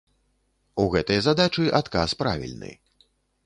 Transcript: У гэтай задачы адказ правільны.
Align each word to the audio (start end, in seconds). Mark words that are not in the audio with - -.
У 0.83 0.85
гэтай 0.95 1.21
задачы 1.27 1.67
адказ 1.83 2.19
правільны. 2.25 2.77